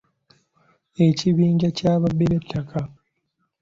[1.07, 2.81] Ekibinja ky'ababbi b'ettaka.